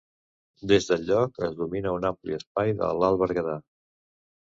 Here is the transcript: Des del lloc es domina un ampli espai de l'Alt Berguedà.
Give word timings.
Des 0.71 0.87
del 0.91 1.03
lloc 1.09 1.37
es 1.49 1.53
domina 1.61 1.93
un 1.99 2.09
ampli 2.11 2.39
espai 2.41 2.77
de 2.83 2.91
l'Alt 3.01 3.25
Berguedà. 3.25 3.59